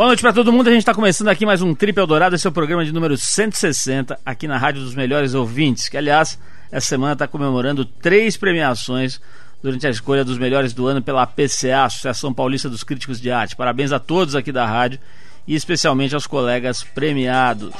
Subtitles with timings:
[0.00, 0.66] Boa noite para todo mundo.
[0.66, 2.34] A gente está começando aqui mais um Trip Eldorado.
[2.34, 6.38] Esse é o programa de número 160, aqui na Rádio dos Melhores Ouvintes, que, aliás,
[6.72, 9.20] essa semana está comemorando três premiações
[9.62, 13.54] durante a escolha dos melhores do ano pela APCA, Associação Paulista dos Críticos de Arte.
[13.54, 14.98] Parabéns a todos aqui da rádio
[15.46, 17.74] e especialmente aos colegas premiados.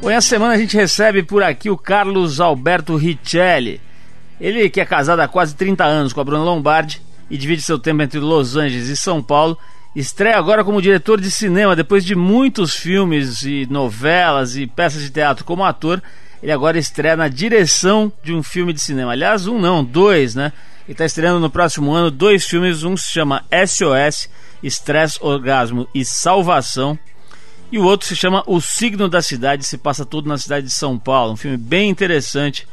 [0.00, 3.82] Bom, essa semana a gente recebe por aqui o Carlos Alberto Richelli.
[4.40, 7.78] Ele que é casado há quase 30 anos com a Bruna Lombardi e divide seu
[7.78, 9.58] tempo entre Los Angeles e São Paulo
[9.94, 15.10] Estreia agora como diretor de cinema, depois de muitos filmes e novelas e peças de
[15.10, 16.02] teatro como ator.
[16.42, 19.12] Ele agora estreia na direção de um filme de cinema.
[19.12, 20.52] Aliás, um não, dois, né?
[20.84, 22.82] Ele está estreando no próximo ano dois filmes.
[22.82, 24.28] Um se chama SOS,
[24.64, 26.98] Estresse, Orgasmo e Salvação.
[27.70, 30.72] E o outro se chama O Signo da Cidade, se passa tudo na cidade de
[30.72, 31.32] São Paulo.
[31.32, 32.66] Um filme bem interessante,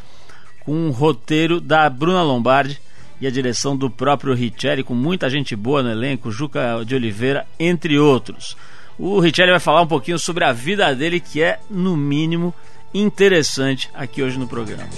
[0.66, 2.82] com um roteiro da Bruna Lombardi
[3.22, 7.46] e a direção do próprio Richelli, com muita gente boa no elenco, Juca de Oliveira,
[7.60, 8.58] entre outros.
[8.98, 12.54] O Richelli vai falar um pouquinho sobre a vida dele, que é, no mínimo,
[12.92, 14.90] interessante aqui hoje no programa.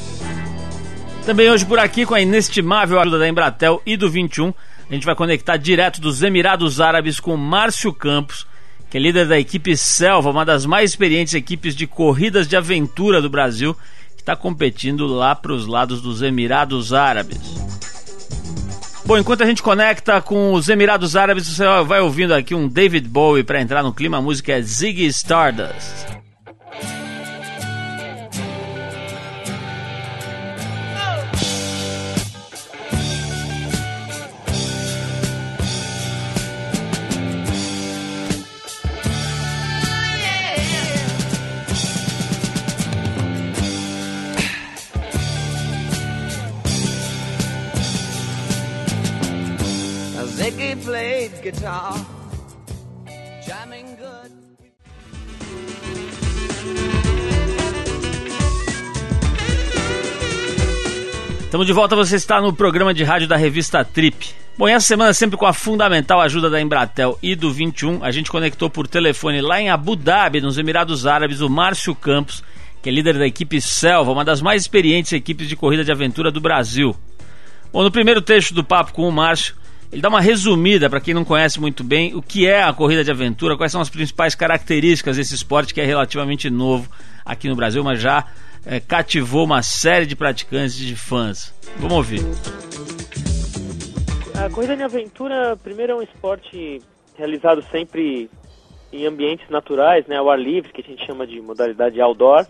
[1.26, 4.54] Também hoje por aqui, com a inestimável ajuda da Embratel e do 21,
[4.90, 8.48] a gente vai conectar direto dos Emirados Árabes com Márcio Campos,
[8.90, 13.22] que é líder da equipe Selva, uma das mais experientes equipes de corridas de aventura
[13.22, 13.76] do Brasil,
[14.16, 17.93] que está competindo lá para os lados dos Emirados Árabes.
[19.06, 23.08] Bom, enquanto a gente conecta com os Emirados Árabes, você vai ouvindo aqui um David
[23.10, 24.18] Bowie para entrar no clima.
[24.18, 26.23] A música é Ziggy Stardust.
[51.44, 51.94] Guitar,
[53.46, 54.32] jamming good.
[61.42, 64.34] Estamos de volta, você está no programa de rádio da revista Trip.
[64.58, 68.10] Bom, e essa semana, sempre com a fundamental ajuda da Embratel e do 21, a
[68.10, 72.42] gente conectou por telefone lá em Abu Dhabi, nos Emirados Árabes, o Márcio Campos,
[72.82, 76.32] que é líder da equipe Selva, uma das mais experientes equipes de corrida de aventura
[76.32, 76.96] do Brasil.
[77.74, 79.56] Bom, no primeiro trecho do papo com o Márcio,
[79.94, 83.04] ele dá uma resumida para quem não conhece muito bem o que é a corrida
[83.04, 86.90] de aventura, quais são as principais características desse esporte que é relativamente novo
[87.24, 88.26] aqui no Brasil, mas já
[88.66, 91.54] é, cativou uma série de praticantes e de fãs.
[91.78, 92.22] Vamos ouvir.
[94.44, 96.82] A corrida de aventura, primeiro, é um esporte
[97.16, 98.32] realizado sempre
[98.92, 102.48] em ambientes naturais, né, ao ar livre, que a gente chama de modalidade outdoor.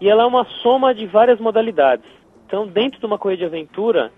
[0.00, 2.06] E ela é uma soma de várias modalidades.
[2.44, 4.10] Então, dentro de uma corrida de aventura,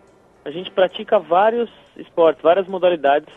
[0.45, 1.69] a gente pratica vários
[2.01, 3.33] esportes, várias modalidades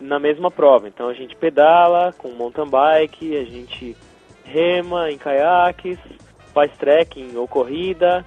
[0.00, 0.88] na mesma prova.
[0.88, 3.96] Então a gente pedala com mountain bike, a gente
[4.44, 5.98] rema em caiaques,
[6.52, 8.24] faz trekking ou corrida,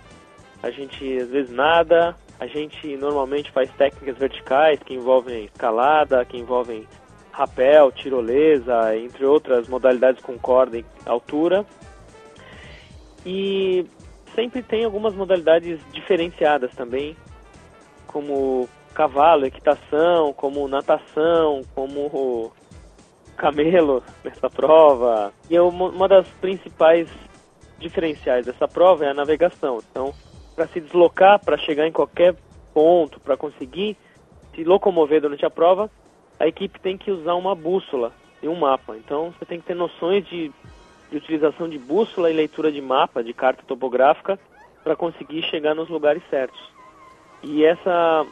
[0.63, 6.37] a gente às vezes nada, a gente normalmente faz técnicas verticais que envolvem escalada, que
[6.37, 6.87] envolvem
[7.31, 11.65] rapel, tirolesa, entre outras modalidades com corda e altura.
[13.25, 13.85] E
[14.33, 17.15] sempre tem algumas modalidades diferenciadas também,
[18.07, 18.67] como
[18.97, 22.51] cavalo, equitação, como natação, como
[23.37, 25.31] camelo nessa prova.
[25.47, 27.07] E é uma das principais
[27.77, 29.77] diferenciais dessa prova é a navegação.
[29.91, 30.11] Então,
[30.55, 32.35] para se deslocar, para chegar em qualquer
[32.73, 33.95] ponto, para conseguir
[34.55, 35.91] se locomover durante a prova,
[36.39, 38.97] a equipe tem que usar uma bússola e um mapa.
[38.97, 40.51] Então, você tem que ter noções de,
[41.11, 44.39] de utilização de bússola e leitura de mapa, de carta topográfica,
[44.83, 46.59] para conseguir chegar nos lugares certos.
[47.43, 48.25] E essa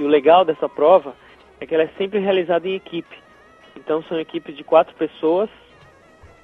[0.00, 1.14] e o legal dessa prova
[1.60, 3.18] é que ela é sempre realizada em equipe.
[3.76, 5.50] Então são equipes de quatro pessoas,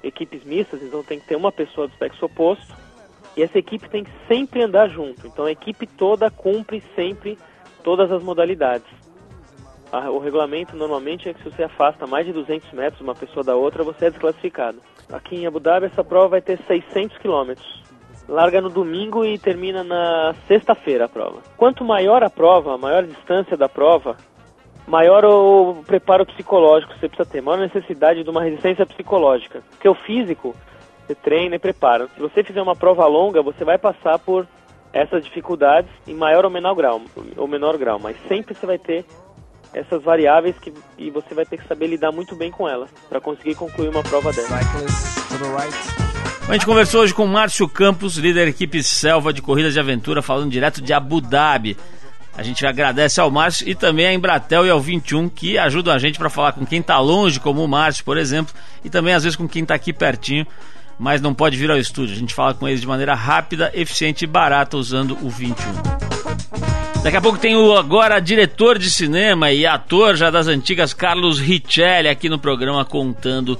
[0.03, 2.75] equipes mistas, então tem que ter uma pessoa do sexo oposto.
[3.35, 5.25] E essa equipe tem que sempre andar junto.
[5.25, 7.35] Então a equipe toda cumpre sempre
[7.83, 8.87] todas as modalidades.
[10.13, 13.55] O regulamento normalmente é que se você afasta mais de 200 metros uma pessoa da
[13.55, 14.79] outra, você é desclassificado.
[15.11, 17.86] Aqui em Abu Dhabi essa prova vai ter 600 quilômetros
[18.27, 21.41] larga no domingo e termina na sexta-feira a prova.
[21.55, 24.17] Quanto maior a prova, a maior distância da prova,
[24.85, 29.61] maior o preparo psicológico você precisa ter, maior necessidade de uma resistência psicológica.
[29.69, 30.55] Porque o físico,
[31.05, 32.07] você treina e prepara.
[32.15, 34.47] Se você fizer uma prova longa, você vai passar por
[34.91, 37.01] essas dificuldades em maior ou menor grau,
[37.35, 39.05] ou menor grau, mas sempre você vai ter
[39.73, 43.21] essas variáveis que, e você vai ter que saber lidar muito bem com elas para
[43.21, 44.55] conseguir concluir uma prova dessa.
[46.47, 50.21] A gente conversou hoje com Márcio Campos, líder da equipe Selva de Corridas de Aventura,
[50.21, 51.75] falando direto de Abu Dhabi.
[52.37, 55.99] A gente agradece ao Márcio e também a Embratel e ao 21 que ajudam a
[55.99, 59.23] gente para falar com quem está longe, como o Márcio, por exemplo, e também às
[59.23, 60.47] vezes com quem está aqui pertinho,
[60.97, 62.15] mas não pode vir ao estúdio.
[62.15, 65.65] A gente fala com eles de maneira rápida, eficiente e barata usando o 21.
[67.03, 71.39] Daqui a pouco tem o agora diretor de cinema e ator já das antigas Carlos
[71.41, 73.59] Richelli aqui no programa contando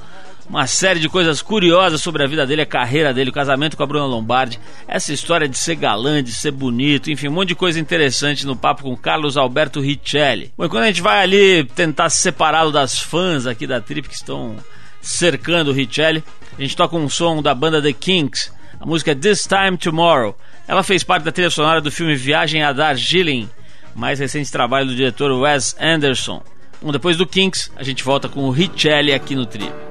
[0.50, 3.84] uma série de coisas curiosas sobre a vida dele, a carreira dele, o casamento com
[3.84, 7.56] a Bruna Lombardi, essa história de ser galã, de ser bonito, enfim, um monte de
[7.56, 10.54] coisa interessante no papo com Carlos Alberto Richelli.
[10.58, 14.16] Bom, quando a gente vai ali tentar se separá-lo das fãs aqui da Trip que
[14.16, 14.56] estão
[15.02, 16.24] cercando o Richelli,
[16.58, 20.38] a gente toca um som da banda The Kinks, a música This Time Tomorrow.
[20.68, 23.50] Ela fez parte da trilha sonora do filme Viagem a Darjeeling,
[23.94, 26.42] mais recente trabalho do diretor Wes Anderson.
[26.82, 29.87] Bom, depois do Kinks, a gente volta com o Richelli aqui no Trip.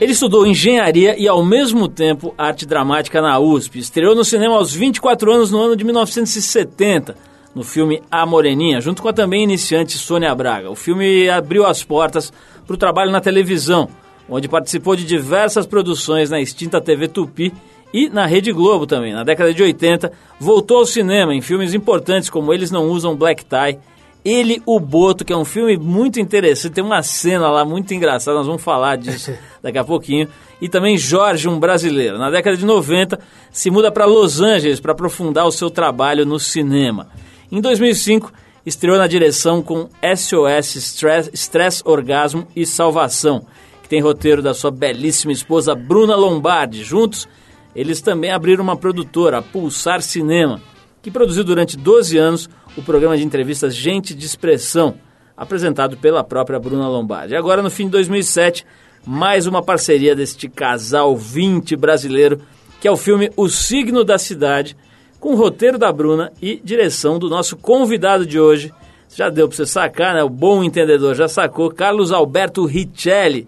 [0.00, 3.78] Ele estudou engenharia e, ao mesmo tempo, arte dramática na USP.
[3.78, 7.16] Estreou no cinema aos 24 anos no ano de 1970,
[7.54, 10.70] no filme A Moreninha, junto com a também iniciante Sônia Braga.
[10.70, 12.32] O filme abriu as portas
[12.66, 13.88] para o trabalho na televisão,
[14.28, 17.52] onde participou de diversas produções na extinta TV Tupi
[17.92, 19.12] e na Rede Globo também.
[19.12, 23.44] Na década de 80, voltou ao cinema em filmes importantes como Eles Não Usam Black
[23.44, 23.78] Tie
[24.24, 28.38] ele, o Boto, que é um filme muito interessante, tem uma cena lá muito engraçada,
[28.38, 29.32] nós vamos falar disso
[29.62, 30.28] daqui a pouquinho.
[30.60, 32.16] E também Jorge, um brasileiro.
[32.16, 33.18] Na década de 90,
[33.50, 37.08] se muda para Los Angeles para aprofundar o seu trabalho no cinema.
[37.52, 38.32] Em 2005,
[38.64, 43.44] estreou na direção com SOS Stress, Stress Orgasmo e Salvação,
[43.82, 46.82] que tem roteiro da sua belíssima esposa Bruna Lombardi.
[46.82, 47.28] Juntos,
[47.76, 50.62] eles também abriram uma produtora, a Pulsar Cinema,
[51.04, 52.48] que produziu durante 12 anos
[52.78, 54.94] o programa de entrevistas Gente de Expressão,
[55.36, 57.36] apresentado pela própria Bruna Lombardi.
[57.36, 58.64] Agora, no fim de 2007,
[59.04, 62.40] mais uma parceria deste casal 20 brasileiro,
[62.80, 64.74] que é o filme O Signo da Cidade,
[65.20, 68.72] com o roteiro da Bruna e direção do nosso convidado de hoje.
[69.14, 70.22] Já deu para você sacar, né?
[70.22, 73.46] O bom entendedor já sacou, Carlos Alberto Richelli,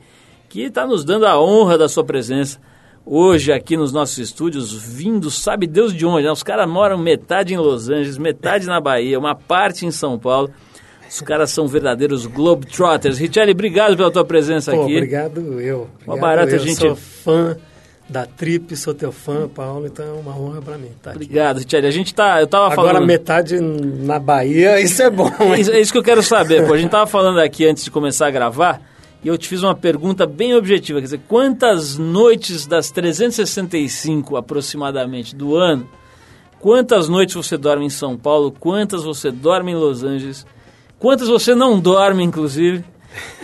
[0.51, 2.61] que está nos dando a honra da sua presença
[3.07, 6.33] hoje aqui nos nossos estúdios, vindo, sabe Deus de onde, né?
[6.33, 10.51] Os caras moram metade em Los Angeles, metade na Bahia, uma parte em São Paulo.
[11.09, 13.17] Os caras são verdadeiros Globetrotters.
[13.17, 14.97] Richelli, obrigado pela tua presença Pô, aqui.
[14.97, 15.89] Obrigado eu.
[16.05, 16.59] Uma barata eu.
[16.59, 16.81] gente.
[16.81, 17.57] Sou fã
[18.09, 21.87] da Trip, sou teu fã, Paulo, então é uma honra para mim estar Obrigado, Richelli.
[21.87, 23.07] A gente tá, eu tava Agora falando...
[23.07, 25.31] metade na Bahia, isso é bom.
[25.55, 26.67] É isso, é isso que eu quero saber.
[26.67, 28.81] Pô, a gente tava falando aqui antes de começar a gravar
[29.27, 35.35] e eu te fiz uma pergunta bem objetiva, quer dizer, quantas noites das 365 aproximadamente
[35.35, 35.89] do ano,
[36.61, 40.47] quantas noites você dorme em São Paulo, quantas você dorme em Los Angeles,
[40.97, 42.85] quantas você não dorme, inclusive,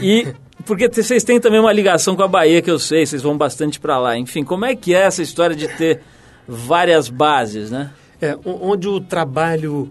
[0.01, 0.33] e
[0.65, 3.81] porque vocês têm também uma ligação com a Bahia, que eu sei, vocês vão bastante
[3.81, 4.17] para lá.
[4.17, 6.01] Enfim, como é que é essa história de ter
[6.47, 7.91] várias bases, né?
[8.21, 9.91] É, onde o trabalho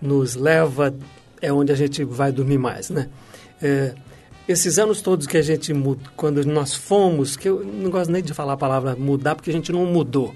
[0.00, 0.94] nos leva
[1.42, 3.10] é onde a gente vai dormir mais, né?
[3.60, 3.94] É,
[4.48, 5.72] esses anos todos que a gente
[6.16, 9.52] quando nós fomos, que eu não gosto nem de falar a palavra mudar, porque a
[9.52, 10.34] gente não mudou.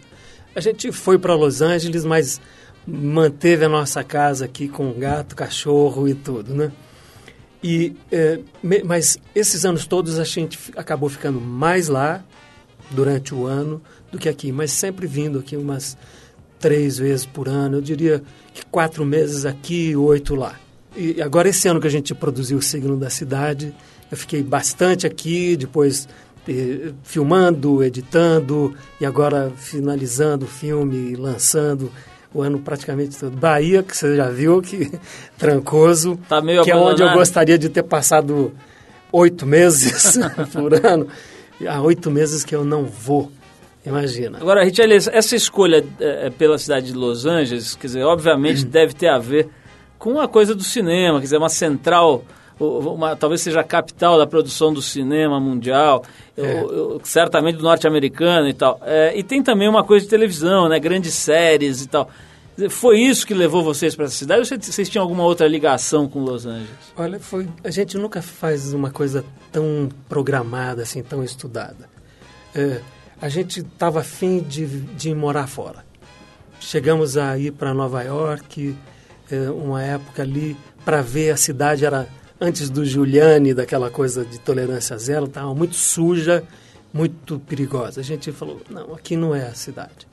[0.55, 2.41] A gente foi para Los Angeles, mas
[2.87, 6.73] manteve a nossa casa aqui com gato, cachorro e tudo, né?
[7.63, 8.41] E, é,
[8.85, 12.25] mas esses anos todos a gente acabou ficando mais lá
[12.91, 15.97] durante o ano do que aqui, mas sempre vindo aqui umas
[16.59, 17.77] três vezes por ano.
[17.77, 20.59] Eu diria que quatro meses aqui, oito lá.
[20.97, 23.75] E agora esse ano que a gente produziu o Signo da Cidade,
[24.11, 26.09] eu fiquei bastante aqui, depois
[26.49, 31.93] eh, filmando, editando e agora finalizando o filme, lançando
[32.33, 33.37] o ano praticamente todo.
[33.37, 34.91] Bahia, que você já viu, que
[35.39, 37.01] trancoso, tá meio que abandonado.
[37.01, 38.53] é onde eu gostaria de ter passado
[39.13, 40.19] oito meses
[40.53, 41.09] por ano.
[41.67, 43.31] Há oito meses que eu não vou.
[43.85, 44.39] Imagina.
[44.39, 49.09] Agora, Richelle, essa escolha é, pela cidade de Los Angeles, quer dizer, obviamente deve ter
[49.09, 49.49] a ver
[49.99, 52.25] com a coisa do cinema, quer dizer, uma central
[52.61, 56.05] uma, talvez seja a capital da produção do cinema mundial,
[56.37, 56.43] é.
[56.43, 58.79] eu, eu, certamente do norte-americano e tal.
[58.83, 60.79] É, e tem também uma coisa de televisão, né?
[60.79, 62.09] Grandes séries e tal.
[62.69, 66.21] Foi isso que levou vocês para essa cidade ou vocês tinham alguma outra ligação com
[66.21, 66.69] Los Angeles?
[66.97, 71.89] Olha, foi, a gente nunca faz uma coisa tão programada, assim, tão estudada.
[72.55, 72.81] É,
[73.21, 75.85] a gente estava afim de, de morar fora.
[76.59, 78.77] chegamos a ir para Nova York,
[79.31, 82.07] é, uma época ali, para ver a cidade, era
[82.41, 86.43] antes do Giuliani, daquela coisa de tolerância zero, estava muito suja,
[86.93, 88.01] muito perigosa.
[88.01, 90.09] A gente falou, não, aqui não é a cidade.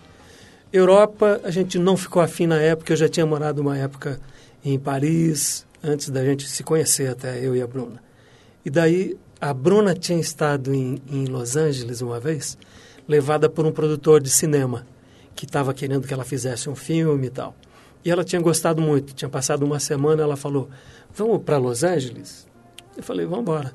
[0.72, 4.20] Europa, a gente não ficou afim na época, eu já tinha morado uma época
[4.64, 8.04] em Paris, antes da gente se conhecer até, eu e a Bruna.
[8.66, 12.58] E daí, a Bruna tinha estado em, em Los Angeles uma vez,
[13.08, 14.86] levada por um produtor de cinema,
[15.34, 17.56] que estava querendo que ela fizesse um filme e tal.
[18.08, 20.70] E ela tinha gostado muito, tinha passado uma semana, ela falou,
[21.14, 22.48] vamos para Los Angeles?
[22.96, 23.74] Eu falei, vamos embora.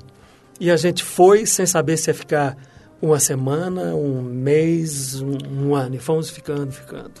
[0.59, 2.57] E a gente foi sem saber se ia ficar
[2.99, 5.93] uma semana, um mês, um, um, ano.
[5.93, 7.11] E fomos ficando, ficando.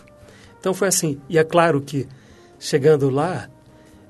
[0.59, 1.21] Então foi assim.
[1.29, 2.07] E é claro que,
[2.57, 3.47] chegando lá,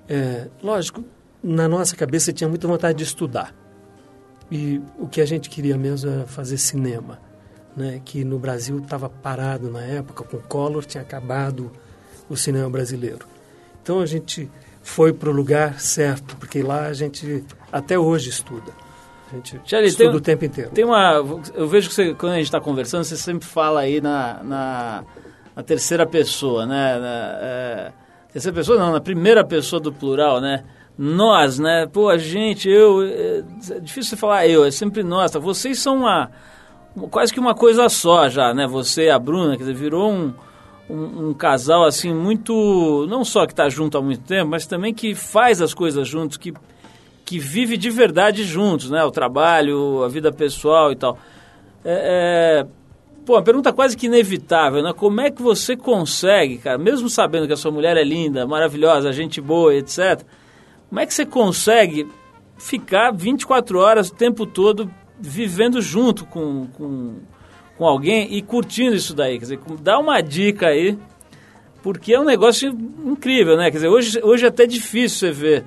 [0.08, 1.04] é, lógico,
[1.44, 3.54] na nossa cabeça tinha muita vontade de estudar.
[4.50, 7.20] E o que a gente queria mesmo era fazer cinema.
[7.76, 8.02] Né?
[8.06, 11.70] Que no Brasil estava parado na época, com Collor tinha acabado
[12.30, 13.26] o cinema brasileiro.
[13.82, 14.50] Então a gente
[14.82, 18.72] foi para o lugar certo, porque lá a gente até hoje estuda.
[19.32, 20.72] A gente Charlie, estuda tem, o tempo inteiro.
[20.72, 21.16] Tem uma,
[21.56, 25.04] eu vejo que você, quando a gente está conversando, você sempre fala aí na, na,
[25.56, 27.00] na terceira pessoa, né?
[27.00, 27.92] Na, é,
[28.32, 30.64] terceira pessoa não, na primeira pessoa do plural, né?
[30.96, 31.88] Nós, né?
[31.92, 35.32] Pô, a gente, eu, é, é difícil você falar eu, é sempre nós.
[35.32, 35.40] Tá?
[35.40, 36.30] Vocês são uma,
[37.10, 38.68] quase que uma coisa só já, né?
[38.68, 40.34] Você e a Bruna, quer dizer, virou um,
[40.90, 44.94] um, um casal assim muito, não só que está junto há muito tempo, mas também
[44.94, 46.54] que faz as coisas juntos, que
[47.26, 49.04] que vive de verdade juntos, né?
[49.04, 51.18] O trabalho, a vida pessoal e tal.
[51.84, 52.68] É, é,
[53.26, 54.94] pô, uma pergunta quase que inevitável, né?
[54.94, 59.12] Como é que você consegue, cara, mesmo sabendo que a sua mulher é linda, maravilhosa,
[59.12, 60.24] gente boa, etc.,
[60.90, 62.08] como é que você consegue
[62.58, 67.16] ficar 24 horas o tempo todo vivendo junto com, com,
[67.78, 69.38] com alguém e curtindo isso daí?
[69.38, 70.98] Quer dizer, dá uma dica aí,
[71.82, 72.70] porque é um negócio
[73.06, 73.66] incrível, né?
[73.66, 75.66] Quer dizer, hoje, hoje é até difícil você ver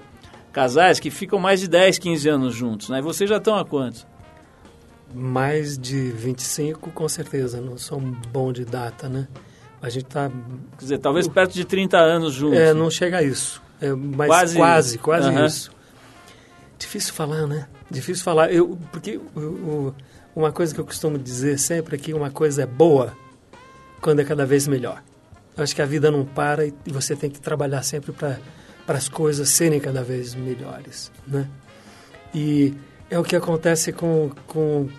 [0.52, 2.98] casais que ficam mais de 10, 15 anos juntos, né?
[2.98, 4.06] E vocês já estão há quantos?
[5.14, 7.60] Mais de 25, com certeza.
[7.60, 9.28] Não sou bom de data, né?
[9.82, 10.30] A gente tá...
[10.78, 12.58] Quer dizer, talvez perto de 30 anos juntos.
[12.58, 13.62] É, não chega a isso.
[13.80, 15.44] É, mas quase, quase, quase uhum.
[15.44, 15.70] isso.
[16.78, 17.68] Difícil falar, né?
[17.90, 18.52] Difícil falar.
[18.52, 19.94] Eu, porque eu,
[20.36, 23.16] uma coisa que eu costumo dizer sempre é que uma coisa é boa
[24.02, 25.02] quando é cada vez melhor.
[25.56, 28.38] Eu acho que a vida não para e você tem que trabalhar sempre para
[28.86, 31.48] as coisas serem cada vez melhores, né?
[32.34, 32.74] E
[33.08, 34.90] é o que acontece com, com,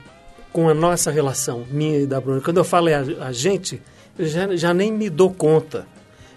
[0.51, 2.41] com a nossa relação, minha e da Bruna.
[2.41, 3.79] Quando eu falo a, a gente,
[4.17, 5.86] eu já, já nem me dou conta.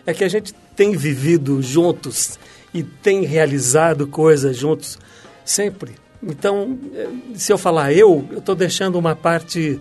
[0.04, 2.38] É que a gente tem vivido juntos
[2.74, 4.98] e tem realizado coisas juntos
[5.42, 5.94] sempre.
[6.22, 9.80] Então, eh, se eu falar eu, eu estou deixando uma parte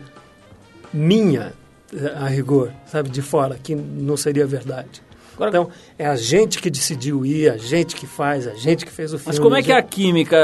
[0.94, 1.54] minha
[1.94, 5.02] eh, a rigor, sabe, de fora, que não seria verdade.
[5.40, 8.92] Agora, então, é a gente que decidiu ir, a gente que faz, a gente que
[8.92, 9.30] fez o filme.
[9.30, 10.38] Mas como é que é a química,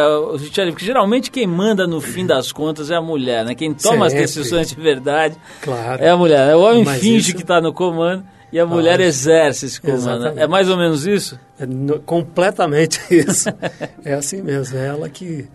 [0.72, 3.54] Porque geralmente quem manda no fim das contas é a mulher, né?
[3.54, 4.24] Quem toma Sempre.
[4.24, 6.02] as decisões de verdade claro.
[6.02, 6.48] é a mulher.
[6.48, 6.56] Né?
[6.56, 7.36] O homem Mas finge isso...
[7.36, 8.24] que está no comando
[8.54, 10.00] e a mulher exerce esse comando.
[10.00, 10.40] Exatamente.
[10.40, 11.38] É mais ou menos isso?
[11.60, 13.50] É no, completamente isso.
[14.06, 14.78] é assim mesmo.
[14.78, 15.46] É ela que...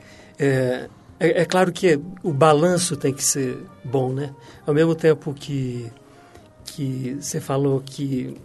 [0.42, 4.34] É, é, é, claro que o balanço tem que ser bom, né?
[4.66, 5.92] Ao mesmo tempo que,
[6.64, 8.38] que você falou que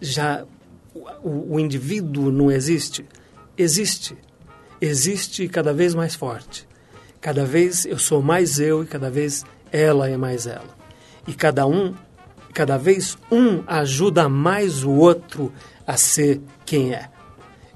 [0.00, 0.46] já
[1.22, 3.04] o, o indivíduo não existe?
[3.58, 4.16] Existe.
[4.80, 6.66] Existe cada vez mais forte.
[7.20, 10.78] Cada vez eu sou mais eu e cada vez ela é mais ela.
[11.26, 11.94] E cada um,
[12.54, 15.52] cada vez um ajuda mais o outro
[15.86, 17.10] a ser quem é.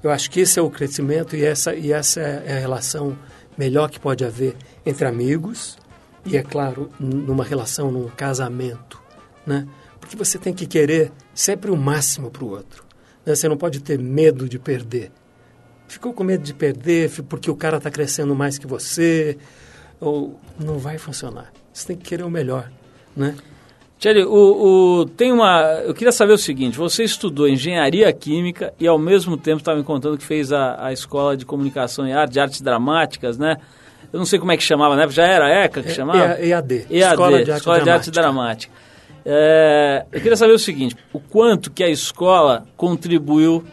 [0.01, 3.15] Eu acho que esse é o crescimento e essa, e essa é a relação
[3.57, 4.55] melhor que pode haver
[4.85, 5.77] entre amigos
[6.25, 9.01] e, é claro, numa relação, num casamento,
[9.45, 9.67] né?
[9.99, 12.83] Porque você tem que querer sempre o máximo para o outro.
[13.25, 13.35] Né?
[13.35, 15.11] Você não pode ter medo de perder.
[15.87, 19.37] Ficou com medo de perder porque o cara está crescendo mais que você,
[19.99, 21.51] ou não vai funcionar.
[21.71, 22.71] Você tem que querer o melhor,
[23.15, 23.35] né?
[24.03, 25.81] Tcheli, o, o, tem uma.
[25.85, 29.83] Eu queria saber o seguinte: você estudou engenharia química e ao mesmo tempo estava me
[29.85, 33.55] contando que fez a, a escola de comunicação e arte, de artes dramáticas, né?
[34.11, 35.07] Eu não sei como é que chamava, né?
[35.07, 36.37] Já era ECA que é, chamava?
[36.37, 36.87] EAD.
[36.91, 37.83] EAD, Escola de Arte Escola Dramática.
[37.83, 38.73] De arte Dramática.
[39.25, 43.63] É, eu queria saber o seguinte, o quanto que a escola contribuiu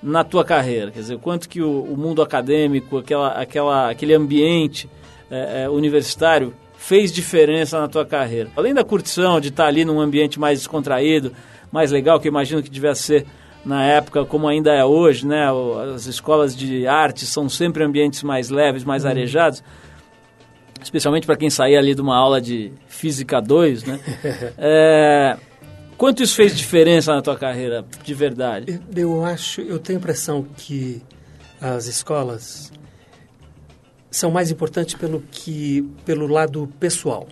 [0.00, 4.14] na tua carreira, quer dizer, o quanto que o, o mundo acadêmico, aquela, aquela, aquele
[4.14, 4.88] ambiente
[5.28, 6.54] é, é, universitário
[6.86, 8.50] fez diferença na tua carreira.
[8.56, 11.32] Além da curtição de estar ali num ambiente mais descontraído,
[11.72, 13.26] mais legal, que eu imagino que devia ser
[13.64, 15.46] na época como ainda é hoje, né?
[15.94, 19.10] As escolas de arte são sempre ambientes mais leves, mais uhum.
[19.10, 19.62] arejados
[20.82, 24.00] especialmente para quem saía ali de uma aula de Física 2, né?
[24.58, 25.38] é,
[25.96, 28.80] Quanto isso fez diferença na tua carreira, de verdade?
[28.94, 31.00] Eu acho, eu tenho a impressão que
[31.60, 32.72] as escolas
[34.14, 37.26] são mais importantes pelo que pelo lado pessoal,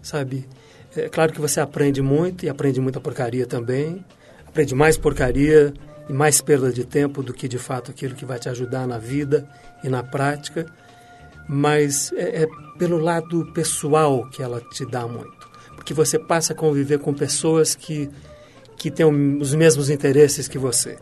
[0.00, 0.48] sabe?
[0.96, 4.02] É claro que você aprende muito e aprende muita porcaria também,
[4.46, 5.74] aprende mais porcaria
[6.08, 8.96] e mais perda de tempo do que de fato aquilo que vai te ajudar na
[8.96, 9.46] vida
[9.84, 10.64] e na prática,
[11.46, 16.56] mas é, é pelo lado pessoal que ela te dá muito, porque você passa a
[16.56, 18.08] conviver com pessoas que
[18.78, 19.04] que têm
[19.38, 20.96] os mesmos interesses que você,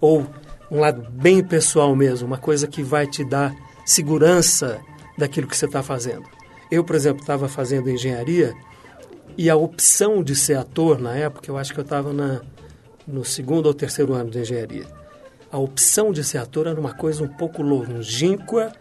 [0.00, 0.26] ou
[0.68, 4.80] um lado bem pessoal mesmo, uma coisa que vai te dar segurança
[5.16, 6.24] daquilo que você está fazendo.
[6.70, 8.54] Eu, por exemplo, estava fazendo engenharia
[9.36, 12.12] e a opção de ser ator na época, eu acho que eu estava
[13.06, 14.86] no segundo ou terceiro ano de engenharia.
[15.50, 18.72] A opção de ser ator era uma coisa um pouco longínqua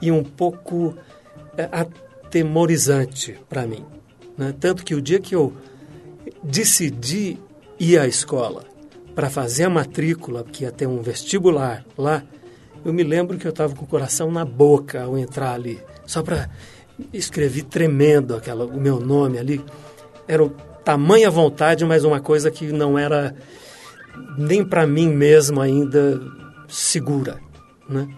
[0.00, 0.96] e um pouco
[1.56, 3.84] é, atemorizante para mim.
[4.38, 4.54] Né?
[4.58, 5.52] Tanto que o dia que eu
[6.42, 7.38] decidi
[7.78, 8.64] ir à escola
[9.14, 12.22] para fazer a matrícula, que ia ter um vestibular lá,
[12.84, 16.22] eu me lembro que eu estava com o coração na boca ao entrar ali, só
[16.22, 16.50] para
[17.12, 19.64] escrevi tremendo aquela, o meu nome ali.
[20.26, 20.50] Era o
[20.84, 23.34] tamanha vontade, mas uma coisa que não era
[24.36, 26.20] nem para mim mesmo ainda
[26.68, 27.40] segura,
[27.88, 28.08] né?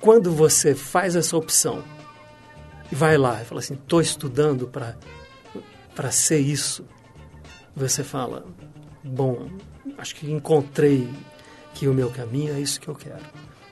[0.00, 1.82] Quando você faz essa opção
[2.90, 4.96] e vai lá e fala assim, estou estudando para
[5.94, 6.84] para ser isso,
[7.74, 8.46] você fala,
[9.02, 9.48] bom,
[9.98, 11.08] acho que encontrei
[11.74, 13.24] que o meu caminho é isso que eu quero.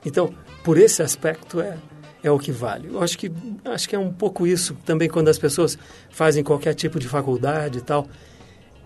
[0.05, 1.77] Então, por esse aspecto é
[2.23, 2.89] é o que vale.
[2.89, 3.31] Eu acho que
[3.65, 5.77] acho que é um pouco isso também quando as pessoas
[6.09, 8.07] fazem qualquer tipo de faculdade e tal.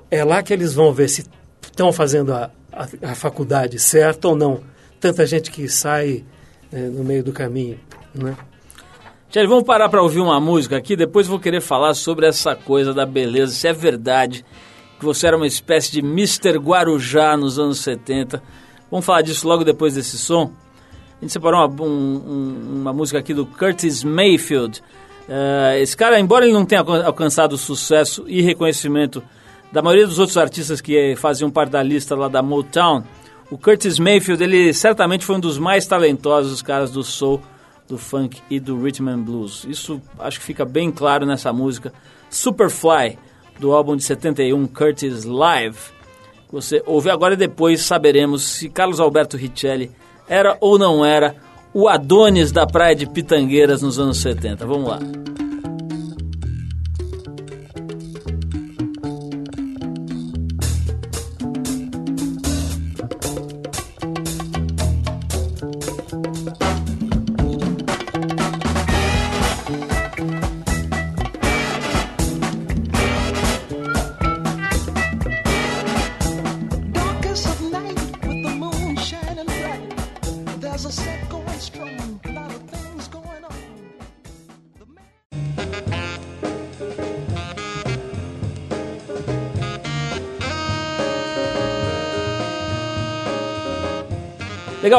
[0.09, 1.25] É lá que eles vão ver se
[1.61, 4.61] estão fazendo a, a, a faculdade certa ou não.
[4.99, 6.23] Tanta gente que sai
[6.71, 7.79] né, no meio do caminho,
[8.13, 8.35] né?
[9.29, 12.93] Tiago, vamos parar para ouvir uma música aqui, depois vou querer falar sobre essa coisa
[12.93, 14.43] da beleza, se é verdade
[14.99, 16.57] que você era uma espécie de Mr.
[16.57, 18.43] Guarujá nos anos 70.
[18.91, 20.51] Vamos falar disso logo depois desse som.
[21.21, 24.81] A gente separou uma, um, uma música aqui do Curtis Mayfield.
[25.29, 29.23] Uh, esse cara, embora ele não tenha alcançado sucesso e reconhecimento
[29.71, 33.03] da maioria dos outros artistas que faziam parte da lista lá da Motown,
[33.51, 37.39] o Curtis Mayfield, ele certamente foi um dos mais talentosos caras do soul,
[37.87, 39.63] do funk e do rhythm and blues.
[39.69, 41.93] Isso acho que fica bem claro nessa música
[42.31, 43.19] Superfly
[43.59, 45.77] do álbum de 71 Curtis Live.
[46.51, 49.91] Você ouve agora e depois saberemos se Carlos Alberto Richelli
[50.27, 51.35] era ou não era
[51.73, 54.65] o Adonis da praia de Pitangueiras nos anos 70.
[54.65, 54.99] Vamos lá.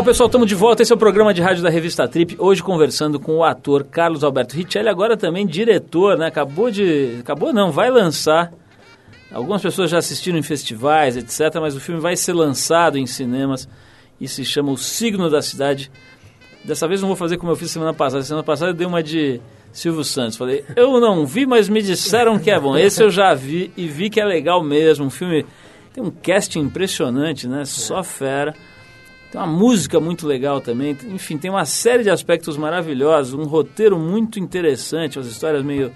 [0.02, 0.82] Legal, pessoal, estamos de volta.
[0.82, 2.34] Esse é o programa de rádio da revista Trip.
[2.36, 6.26] Hoje conversando com o ator Carlos Alberto Richelli, agora também diretor, né?
[6.26, 7.18] Acabou de.
[7.20, 8.52] Acabou não, vai lançar.
[9.32, 13.68] Algumas pessoas já assistiram em festivais, etc., mas o filme vai ser lançado em cinemas
[14.20, 15.88] e se chama O Signo da Cidade.
[16.64, 18.24] Dessa vez não vou fazer como eu fiz semana passada.
[18.24, 19.40] Semana passada eu dei uma de
[19.72, 20.36] Silvio Santos.
[20.36, 22.76] Falei, eu não vi, mas me disseram que é bom.
[22.76, 25.04] Esse eu já vi e vi que é legal mesmo.
[25.04, 25.46] Um filme
[25.94, 27.64] tem um casting impressionante, né?
[27.64, 28.52] Só fera.
[29.33, 30.95] Tem uma música muito legal também.
[31.07, 35.90] Enfim, tem uma série de aspectos maravilhosos, um roteiro muito interessante, as histórias meio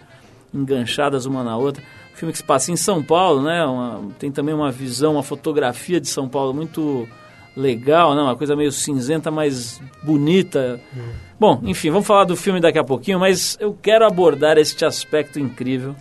[0.55, 1.83] enganchadas uma na outra.
[2.14, 3.62] Um filme que se passa em São Paulo, né?
[3.66, 7.07] Uma, tem também uma visão, uma fotografia de São Paulo muito
[7.55, 8.22] legal, né?
[8.22, 10.81] Uma coisa meio cinzenta, mas bonita.
[10.96, 11.11] Hum.
[11.38, 15.38] Bom, enfim, vamos falar do filme daqui a pouquinho, mas eu quero abordar este aspecto
[15.38, 15.94] incrível,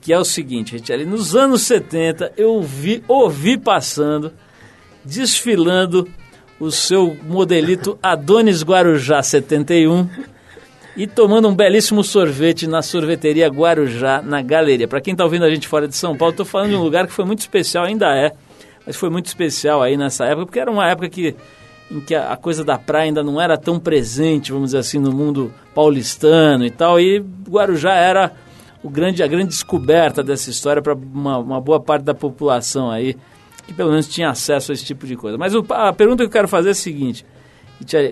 [0.00, 4.32] que é o seguinte, gente, ali nos anos 70 eu vi, ouvi passando,
[5.04, 6.08] desfilando
[6.58, 10.08] o seu modelito Adonis Guarujá 71
[10.96, 14.86] e tomando um belíssimo sorvete na sorveteria Guarujá, na galeria.
[14.86, 17.06] Para quem está ouvindo a gente fora de São Paulo, estou falando de um lugar
[17.06, 18.32] que foi muito especial, ainda é,
[18.86, 21.34] mas foi muito especial aí nessa época, porque era uma época que,
[21.90, 25.12] em que a, coisa da praia ainda não era tão presente, vamos dizer assim, no
[25.12, 28.32] mundo paulistano e tal, e Guarujá era
[28.82, 33.16] o grande, a grande descoberta dessa história para uma, uma boa parte da população aí
[33.66, 35.38] que pelo menos tinha acesso a esse tipo de coisa.
[35.38, 37.24] Mas o, a pergunta que eu quero fazer é a seguinte: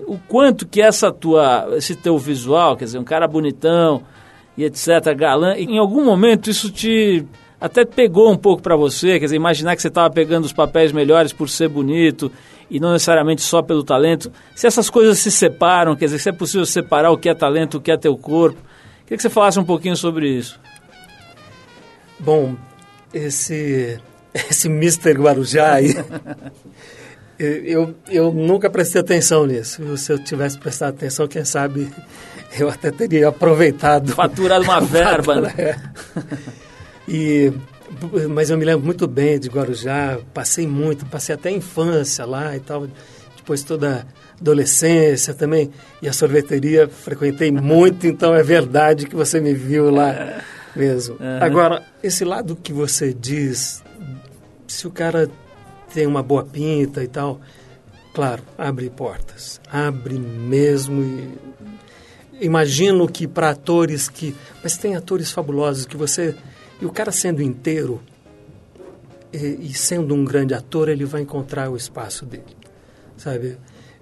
[0.07, 4.03] o quanto que essa tua, esse teu visual, quer dizer, um cara bonitão
[4.57, 7.25] e etc, galã, em algum momento isso te
[7.59, 10.91] até pegou um pouco para você, quer dizer, imaginar que você estava pegando os papéis
[10.91, 12.29] melhores por ser bonito
[12.69, 14.29] e não necessariamente só pelo talento.
[14.53, 17.77] Se essas coisas se separam, quer dizer, se é possível separar o que é talento,
[17.77, 18.59] o que é teu corpo.
[19.05, 20.59] Queria que você falasse um pouquinho sobre isso.
[22.19, 22.55] Bom,
[23.13, 23.97] esse
[24.33, 25.13] esse Mr.
[25.13, 25.95] Guarujá aí,
[27.39, 29.97] eu, eu nunca prestei atenção nisso.
[29.97, 31.91] Se eu tivesse prestado atenção, quem sabe
[32.57, 34.13] eu até teria aproveitado.
[34.13, 35.53] Faturado uma verba, né?
[35.57, 35.75] É.
[37.07, 37.51] E,
[38.29, 42.55] mas eu me lembro muito bem de Guarujá, passei muito, passei até a infância lá
[42.55, 42.87] e tal,
[43.35, 44.05] depois toda
[44.37, 49.89] a adolescência também, e a sorveteria frequentei muito, então é verdade que você me viu
[49.89, 50.41] lá
[50.75, 51.15] mesmo.
[51.19, 51.37] Uhum.
[51.41, 53.83] Agora, esse lado que você diz,
[54.73, 55.29] se o cara
[55.93, 57.39] tem uma boa pinta e tal,
[58.13, 65.85] claro, abre portas, abre mesmo e imagino que para atores que, mas tem atores fabulosos
[65.85, 66.35] que você
[66.81, 68.01] e o cara sendo inteiro
[69.31, 72.57] e, e sendo um grande ator, ele vai encontrar o espaço dele,
[73.15, 73.57] sabe?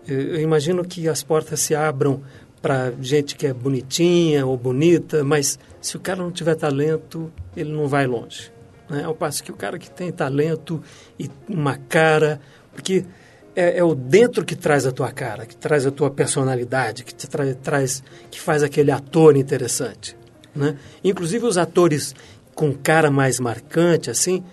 [0.07, 2.21] Eu, imagino que as portas se abram
[2.61, 7.71] para gente que é bonitinha ou bonita, mas se o cara não tiver talento, ele
[7.71, 8.51] não vai longe.
[8.91, 9.05] Né?
[9.05, 10.83] Ao passo que o cara que tem talento
[11.17, 12.41] e uma cara,
[12.73, 13.05] porque
[13.55, 17.15] é, é, o dentro que traz a tua cara, que traz a tua personalidade, que
[17.15, 20.17] te tra traz, que faz aquele ator interessante,
[20.53, 20.77] né?
[21.01, 22.13] Inclusive os atores
[22.53, 24.43] com cara mais marcante, assim,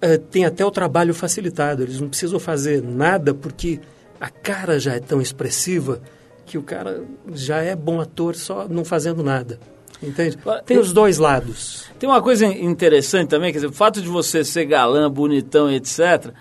[0.00, 1.82] é, tem até o trabalho facilitado.
[1.82, 3.78] Eles não precisam fazer nada porque
[4.18, 6.00] a cara já é tão expressiva
[6.46, 9.60] que o cara já é bom ator só não fazendo nada.
[10.02, 10.38] Entende?
[10.64, 11.86] Tem os dois lados.
[11.98, 16.32] Tem uma coisa interessante também, quer dizer, o fato de você ser galã, bonitão, etc.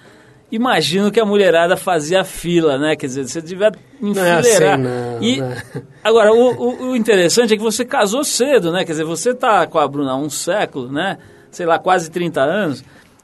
[0.52, 2.96] Imagino que a mulherada fazia fila, né?
[2.96, 4.78] Quer dizer, você devia enfileirar.
[4.78, 5.84] Não é assim, não, e não.
[6.04, 8.86] agora o, o, interessante é que você casou cedo, né?
[8.86, 11.18] Quer dizer, você tá com a Bruna há um século, né?
[11.50, 12.84] Sei lá, quase 30 anos.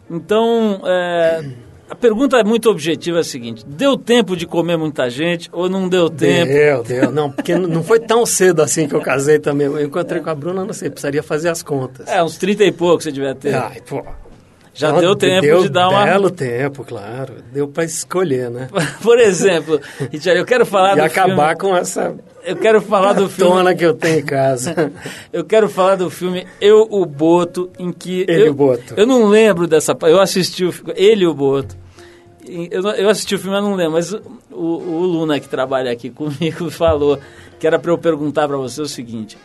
[0.09, 1.45] Então, é,
[1.93, 5.69] a pergunta é muito objetiva é a seguinte: deu tempo de comer muita gente ou
[5.69, 6.51] não deu tempo?
[6.51, 7.11] Deu, deu.
[7.11, 9.67] Não, porque não foi tão cedo assim que eu casei também.
[9.67, 12.07] Eu encontrei com a Bruna, não sei, precisaria fazer as contas.
[12.07, 13.53] É, uns 30 e pouco você devia ter.
[13.53, 14.03] Ai, pô.
[14.73, 16.03] Já não, deu tempo deu de dar uma.
[16.03, 17.35] belo tempo, claro.
[17.53, 18.69] Deu para escolher, né?
[19.03, 19.79] Por exemplo,
[20.11, 21.75] eu quero falar e do acabar filme...
[21.75, 23.51] com essa eu quero falar do filme.
[23.51, 24.91] tona que eu tenho em casa.
[25.31, 28.25] eu quero falar do filme Eu, o Boto, em que.
[28.27, 28.93] Ele, eu, o Boto.
[28.97, 29.95] Eu não lembro dessa.
[30.03, 31.82] Eu assisti o Ele, o Boto.
[32.69, 33.93] Eu, eu assisti o filme, mas não lembro.
[33.93, 37.19] Mas o, o Luna, que trabalha aqui comigo, falou
[37.59, 39.37] que era para eu perguntar para você o seguinte: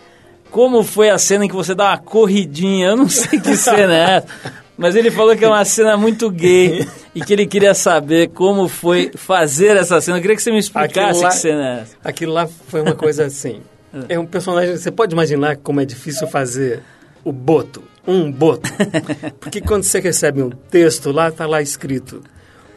[0.51, 2.89] Como foi a cena em que você dá uma corridinha?
[2.89, 4.29] Eu não sei que cena é essa.
[4.77, 8.69] Mas ele falou que é uma cena muito gay e que ele queria saber como
[8.69, 10.19] foi fazer essa cena.
[10.19, 11.97] Eu queria que você me explicasse lá, que cena é essa.
[12.05, 13.61] Aquilo lá foi uma coisa assim.
[14.09, 14.77] é um personagem.
[14.77, 16.83] Você pode imaginar como é difícil fazer
[17.25, 18.71] o boto, um boto.
[19.41, 22.23] Porque quando você recebe um texto lá, está lá escrito.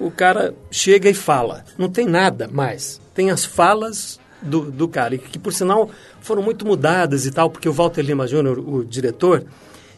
[0.01, 1.63] O cara chega e fala.
[1.77, 2.99] Não tem nada mais.
[3.13, 7.69] Tem as falas do, do cara, que por sinal foram muito mudadas e tal, porque
[7.69, 9.45] o Walter Lima Jr., o diretor,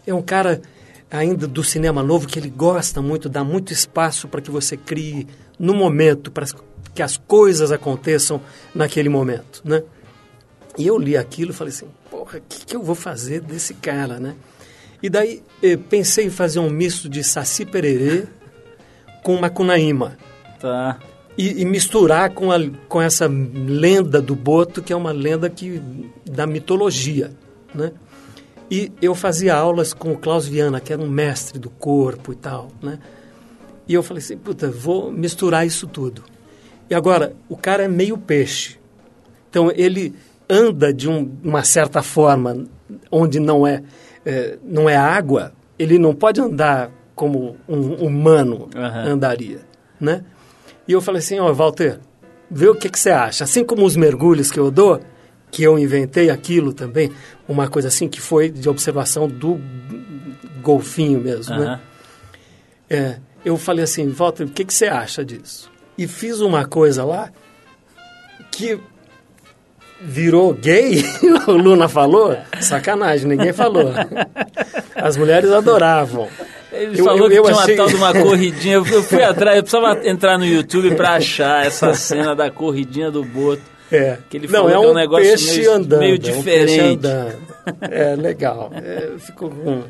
[0.06, 0.62] é um cara
[1.10, 5.26] ainda do cinema novo que ele gosta muito, dá muito espaço para que você crie
[5.58, 6.48] no momento, para
[6.94, 8.42] que as coisas aconteçam
[8.76, 9.84] naquele momento, né?
[10.78, 13.74] E eu li aquilo e falei assim, porra, o que, que eu vou fazer desse
[13.76, 14.36] cara, né?
[15.02, 18.26] E daí eh, pensei em fazer um misto de Saci Pererê
[19.24, 20.18] com Macunaíma.
[20.60, 21.00] Tá.
[21.38, 22.58] E, e, misturar com, a,
[22.88, 25.82] com essa lenda do Boto, que é uma lenda que,
[26.30, 27.32] da mitologia,
[27.74, 27.92] né?
[28.70, 32.36] E eu fazia aulas com o Klaus Viana, que era um mestre do corpo e
[32.36, 33.00] tal, né?
[33.88, 36.24] E eu falei assim, puta, vou misturar isso tudo.
[36.90, 38.78] E agora, o cara é meio peixe.
[39.50, 40.14] Então, ele
[40.50, 42.66] anda de um, uma certa forma
[43.12, 43.84] onde não é,
[44.26, 49.12] é, não é água, ele não pode andar como um humano Uhum.
[49.14, 49.62] andaria,
[50.00, 50.24] né?
[50.88, 52.00] E eu falei assim, ó, Walter,
[52.50, 53.44] vê o que, que você acha.
[53.44, 55.00] Assim como os mergulhos que eu dou,
[55.50, 57.12] que eu inventei aquilo também,
[57.48, 59.60] uma coisa assim que foi de observação do
[60.62, 61.66] golfinho mesmo, né?
[61.66, 61.80] Aham.
[62.90, 65.72] É, eu falei assim, Walter, o que, que você acha disso?
[65.98, 67.32] E fiz uma coisa lá
[68.52, 68.80] que
[70.02, 71.02] virou gay,
[71.48, 72.38] o Luna falou?
[72.60, 73.92] Sacanagem, ninguém falou.
[74.96, 76.28] As mulheres adoravam.
[76.74, 78.76] Ele Eu- falou eu- que eu tinha achei- uma tal de uma corridinha.
[78.76, 83.24] Eu fui atrás, eu precisava entrar no YouTube pra achar essa cena da corridinha do
[83.24, 83.62] Boto.
[83.92, 84.18] É.
[84.30, 86.00] Que ele Não, falou é que é um um negócio peixe meio- andando.
[86.00, 87.00] meio é um diferente.
[87.82, 88.72] É, legal.
[88.74, 89.84] É, eu fico com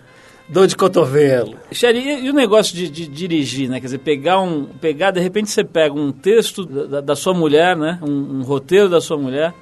[0.49, 1.55] dor de cotovelo.
[1.71, 3.79] Xeri, e, e o negócio de, de dirigir, né?
[3.79, 4.65] Quer dizer, pegar um.
[4.65, 7.97] Pegar, de repente você pega um texto da, da sua mulher, né?
[8.01, 9.53] Um, um roteiro da sua mulher,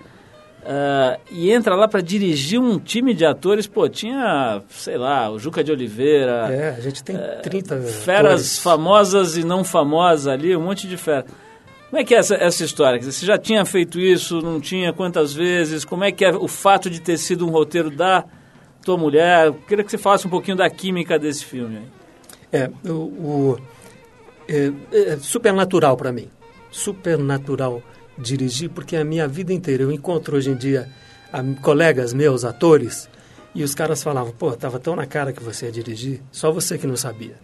[0.62, 5.40] Uh, e entra lá para dirigir um time de atores, pô, tinha, sei lá, o
[5.40, 6.48] Juca de Oliveira.
[6.52, 8.60] É, a gente tem 30 uh, Feras atores.
[8.60, 11.26] famosas e não famosas ali, um monte de fera.
[11.90, 13.02] Como é que é essa, essa história?
[13.02, 14.94] Você já tinha feito isso, não tinha?
[14.94, 15.84] Quantas vezes?
[15.84, 18.24] Como é que é o fato de ter sido um roteiro da
[18.86, 19.48] tua mulher?
[19.48, 21.82] Eu queria que você falasse um pouquinho da química desse filme.
[22.54, 23.58] É, o, o
[24.48, 26.30] é, é super natural para mim.
[26.70, 27.82] Super natural
[28.22, 30.90] dirigir, porque a minha vida inteira eu encontro hoje em dia
[31.32, 33.10] a, colegas meus, atores,
[33.54, 36.78] e os caras falavam, pô, tava tão na cara que você ia dirigir, só você
[36.78, 37.36] que não sabia.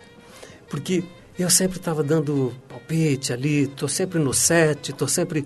[0.70, 1.04] Porque
[1.38, 5.46] eu sempre estava dando palpite ali, estou sempre no set, estou sempre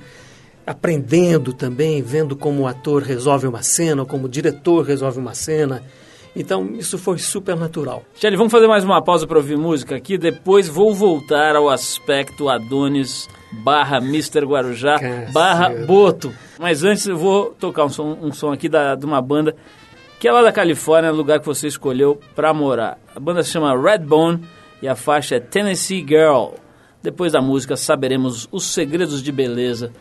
[0.66, 5.84] aprendendo também, vendo como o ator resolve uma cena, como o diretor resolve uma cena.
[6.36, 8.04] Então, isso foi super natural.
[8.16, 12.48] Shelly, vamos fazer mais uma pausa para ouvir música aqui, depois vou voltar ao aspecto
[12.48, 14.46] Adonis barra Mr.
[14.46, 15.32] Guarujá, Cacilda.
[15.32, 16.34] barra Boto.
[16.58, 19.56] Mas antes eu vou tocar um som, um som aqui da, de uma banda
[20.20, 23.00] que é lá da Califórnia, lugar que você escolheu para morar.
[23.16, 24.42] A banda se chama Redbone
[24.80, 26.52] e a faixa é Tennessee Girl.
[27.02, 29.92] Depois da música saberemos os segredos de beleza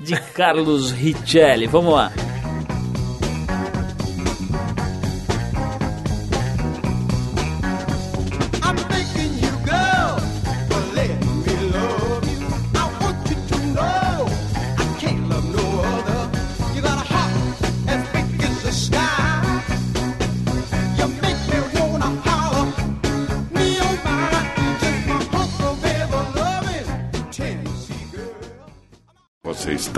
[0.00, 1.68] de Carlos Richelli.
[1.68, 2.12] Vamos lá.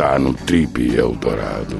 [0.01, 1.77] Está no Trip Eldorado.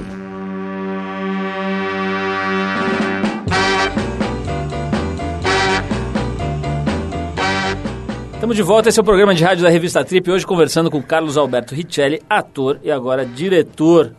[8.35, 11.01] Estamos de volta, esse é o programa de rádio da revista Trip, hoje conversando com
[11.01, 14.13] Carlos Alberto Richelli, ator e agora diretor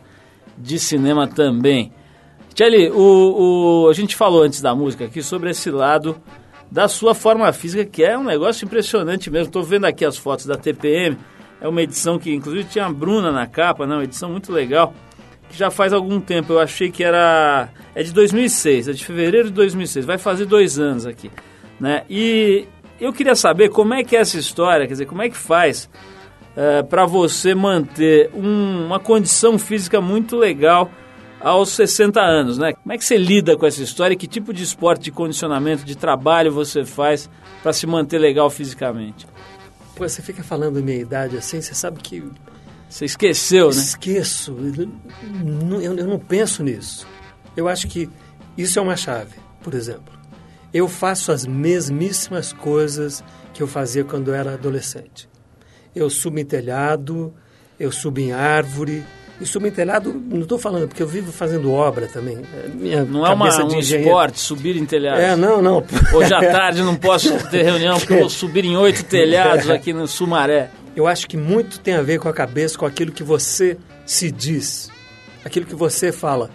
[0.57, 1.93] de cinema também.
[2.49, 6.21] Richelli, o, o, a gente falou antes da música aqui sobre esse lado
[6.69, 9.47] da sua forma física, que é um negócio impressionante mesmo.
[9.47, 11.17] Estou vendo aqui as fotos da TPM,
[11.63, 13.95] é uma edição que, inclusive, tinha a Bruna na capa, né?
[13.95, 14.93] Uma edição muito legal,
[15.49, 16.51] que já faz algum tempo.
[16.51, 17.69] Eu achei que era...
[17.95, 20.05] É de 2006, é de fevereiro de 2006.
[20.05, 21.31] Vai fazer dois anos aqui,
[21.79, 22.03] né?
[22.09, 22.67] E
[22.99, 25.89] eu queria saber como é que é essa história, quer dizer, como é que faz
[26.53, 30.91] é, para você manter um, uma condição física muito legal
[31.39, 32.73] aos 60 anos, né?
[32.73, 34.17] Como é que você lida com essa história?
[34.17, 37.29] Que tipo de esporte, de condicionamento, de trabalho você faz
[37.61, 39.25] para se manter legal fisicamente?
[39.95, 42.23] Pô, você fica falando minha idade assim, você sabe que.
[42.89, 43.75] Você esqueceu, né?
[43.75, 44.55] Esqueço.
[45.71, 47.07] Eu, eu, eu não penso nisso.
[47.55, 48.09] Eu acho que
[48.57, 50.13] isso é uma chave, por exemplo.
[50.73, 55.29] Eu faço as mesmíssimas coisas que eu fazia quando eu era adolescente.
[55.95, 57.33] Eu subo em telhado,
[57.79, 59.03] eu subo em árvore,
[59.41, 62.37] e subtelhado, não estou falando, porque eu vivo fazendo obra também.
[62.75, 65.23] Minha não é uma, um esporte subir em telhados?
[65.23, 65.83] É, não, não.
[66.13, 69.91] Hoje à tarde não posso ter reunião porque eu vou subir em oito telhados aqui
[69.91, 70.69] no Sumaré.
[70.95, 74.31] Eu acho que muito tem a ver com a cabeça, com aquilo que você se
[74.31, 74.91] diz.
[75.43, 76.49] Aquilo que você fala.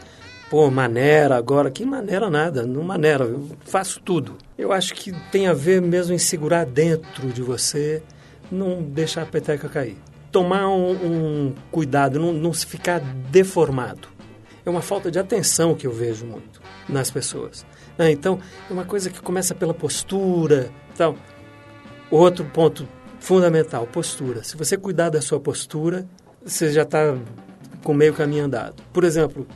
[0.49, 1.71] Pô, maneira agora.
[1.71, 4.39] Que maneira nada, não maneira, eu faço tudo.
[4.57, 8.03] Eu acho que tem a ver mesmo em segurar dentro de você,
[8.51, 9.97] não deixar a peteca cair
[10.31, 14.09] tomar um, um cuidado, não, não se ficar deformado.
[14.65, 17.65] É uma falta de atenção que eu vejo muito nas pessoas.
[17.99, 18.39] Ah, então,
[18.69, 20.71] é uma coisa que começa pela postura.
[20.93, 21.17] Então,
[22.11, 22.87] outro ponto
[23.19, 24.45] fundamental, postura.
[24.45, 26.07] Se você cuidar da sua postura,
[26.45, 27.17] você já está
[27.83, 28.83] com meio caminho andado.
[28.93, 29.47] Por exemplo,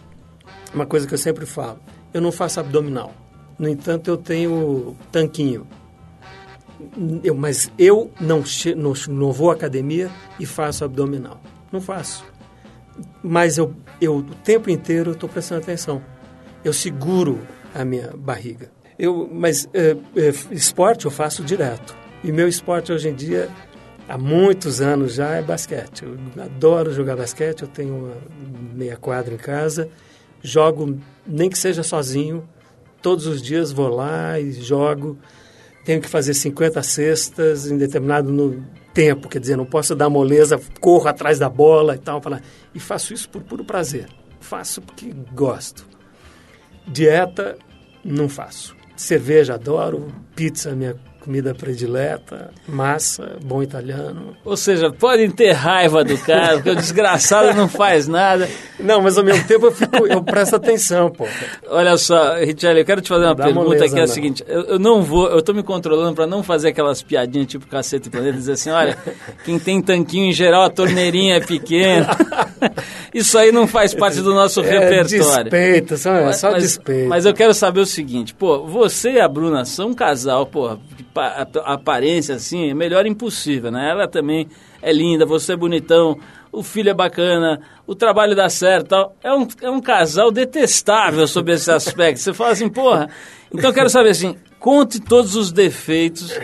[0.75, 1.79] uma coisa que eu sempre falo,
[2.13, 3.13] eu não faço abdominal.
[3.59, 5.67] No entanto, eu tenho tanquinho
[7.23, 8.43] eu, mas eu não,
[8.77, 11.41] não, não vou à academia e faço abdominal.
[11.71, 12.25] Não faço.
[13.23, 16.03] Mas eu, eu o tempo inteiro estou prestando atenção.
[16.65, 17.41] Eu seguro
[17.75, 18.71] a minha barriga.
[18.99, 21.97] Eu, mas é, é, esporte eu faço direto.
[22.23, 23.49] E meu esporte hoje em dia,
[24.09, 26.05] há muitos anos já, é basquete.
[26.05, 28.17] Eu adoro jogar basquete, eu tenho uma
[28.75, 29.89] meia quadra em casa.
[30.43, 32.49] Jogo, nem que seja sozinho,
[33.01, 35.19] todos os dias vou lá e jogo
[35.85, 41.09] tenho que fazer 50 cestas em determinado tempo, quer dizer, não posso dar moleza, corro
[41.09, 42.21] atrás da bola e tal,
[42.75, 44.07] e faço isso por puro prazer.
[44.41, 45.87] Faço porque gosto.
[46.87, 47.57] Dieta,
[48.05, 48.77] não faço.
[48.97, 50.13] Cerveja, adoro.
[50.35, 54.37] Pizza, minha comida predileta, massa, bom italiano.
[54.45, 58.49] Ou seja, podem ter raiva do cara, porque o desgraçado não faz nada.
[58.81, 61.25] Não, mas ao mesmo tempo eu, fico, eu presto atenção, pô.
[61.69, 64.13] Olha só, Richelle, eu quero te fazer uma Dá pergunta moleza, que é a não.
[64.13, 67.67] seguinte: eu, eu não vou, eu tô me controlando para não fazer aquelas piadinhas tipo
[67.69, 68.99] cacete e planeta, dizer assim: olha,
[69.45, 72.09] quem tem tanquinho em geral, a torneirinha é pequena.
[73.15, 75.45] Isso aí não faz parte do nosso É repertório.
[75.45, 77.09] despeito, só, é só mas, despeito.
[77.09, 80.67] mas eu quero saber o seguinte, pô, você e a Bruna são um casal, pô,
[80.69, 81.02] a, a
[81.65, 83.91] aparência assim, é melhor impossível, né?
[83.91, 84.49] Ela também
[84.81, 86.19] é linda, você é bonitão,
[86.51, 89.17] o filho é bacana, o trabalho dá certo tal.
[89.23, 92.21] É um, é um casal detestável sob esse aspecto.
[92.21, 93.09] Você fala assim, porra.
[93.53, 96.39] Então eu quero saber assim, conte todos os defeitos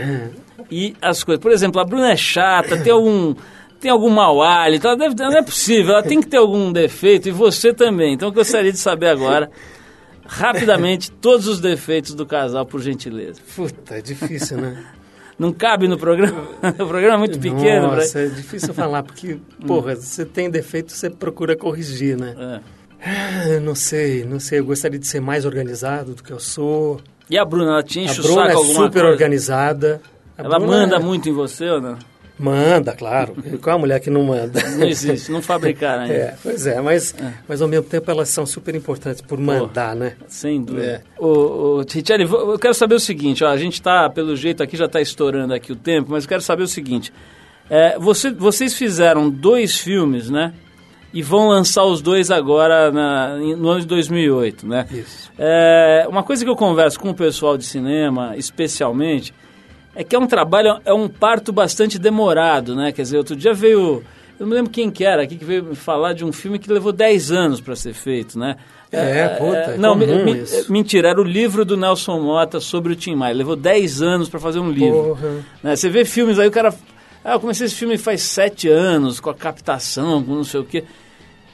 [0.70, 1.42] e as coisas.
[1.42, 3.34] Por exemplo, a Bruna é chata, tem algum.
[3.80, 7.28] Tem algum mau hálito, ela deve, não é possível, ela tem que ter algum defeito
[7.28, 8.14] e você também.
[8.14, 9.48] Então eu gostaria de saber agora,
[10.28, 13.40] rapidamente, todos os defeitos do casal, por gentileza.
[13.56, 14.84] Puta, é difícil, né?
[15.38, 16.42] Não cabe no programa?
[16.78, 17.88] o programa é muito pequeno.
[17.88, 22.34] pra- Nossa, é difícil falar, porque, porra, você tem defeito, você procura corrigir, né?
[22.38, 22.60] É.
[23.00, 27.00] Ah, não sei, não sei, eu gostaria de ser mais organizado do que eu sou.
[27.30, 29.06] E a Bruna, ela te A enche o Bruna saco é super coisa?
[29.06, 30.00] organizada.
[30.36, 31.96] A Ela Bruna manda é- muito em você ou não?
[32.38, 33.34] Manda, claro.
[33.60, 34.60] Qual a mulher que não manda?
[34.76, 36.14] Não existe, não fabricaram ainda.
[36.14, 37.14] É, pois é, mas,
[37.48, 40.12] mas ao mesmo tempo elas são super importantes por mandar, né?
[40.28, 40.86] Sem dúvida.
[40.86, 41.00] É.
[41.22, 44.84] Ô, ô, eu quero saber o seguinte, ó, a gente está, pelo jeito aqui, já
[44.86, 47.12] está estourando aqui o tempo, mas eu quero saber o seguinte.
[47.68, 50.52] É, você- vocês fizeram dois filmes, né?
[51.12, 54.86] E vão lançar os dois agora na- no ano de 2008, né?
[54.90, 55.30] Isso.
[55.38, 59.32] É, uma coisa que eu converso com o pessoal de cinema, especialmente,
[60.00, 62.92] é que é um trabalho, é um parto bastante demorado, né?
[62.92, 64.04] Quer dizer, outro dia veio,
[64.38, 66.56] eu não me lembro quem que era aqui, que veio me falar de um filme
[66.56, 68.56] que levou 10 anos para ser feito, né?
[68.92, 70.06] É, puta, é não, me-
[70.68, 73.34] mentira, era o livro do Nelson Mota sobre o Tim Maia.
[73.34, 75.18] Levou 10 anos para fazer um livro.
[75.62, 75.74] Né?
[75.76, 76.72] Você vê filmes aí, o cara.
[77.24, 80.64] Ah, eu comecei esse filme faz 7 anos, com a captação, com não sei o
[80.64, 80.84] quê.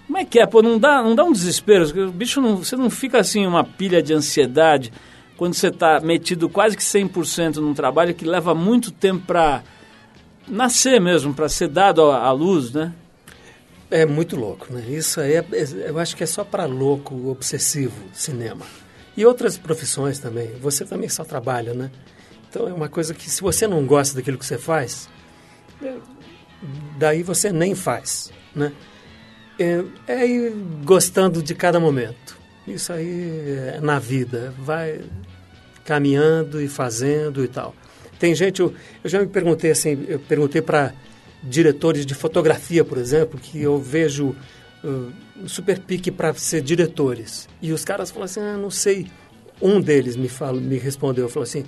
[0.07, 0.47] Como é que é?
[0.47, 1.85] Pô, não dá, não dá um desespero?
[2.07, 4.93] O bicho não, você não fica assim, uma pilha de ansiedade
[5.37, 9.63] quando você está metido quase que 100% num trabalho que leva muito tempo para
[10.47, 12.93] nascer mesmo, para ser dado à luz, né?
[13.91, 14.85] É muito louco, né?
[14.89, 18.67] Isso aí, é, é- eu acho que é só para louco, obsessivo, cinema.
[19.17, 20.51] E outras profissões também.
[20.61, 21.91] Você também só trabalha, né?
[22.49, 25.09] Então é uma coisa que se você não gosta daquilo que você faz,
[25.83, 25.95] é,
[26.99, 28.73] daí você nem faz, né?
[29.59, 30.53] É, é ir
[30.85, 32.37] gostando de cada momento.
[32.67, 34.53] Isso aí na vida.
[34.59, 35.01] Vai
[35.85, 37.75] caminhando e fazendo e tal.
[38.19, 38.73] Tem gente, eu,
[39.03, 40.95] eu já me perguntei assim, eu perguntei para
[41.43, 44.35] diretores de fotografia, por exemplo, que eu vejo
[44.83, 45.13] uh,
[45.47, 47.49] super pique para ser diretores.
[47.61, 49.07] E os caras falam assim, ah, não sei.
[49.61, 51.65] Um deles me, fala, me respondeu, falou assim,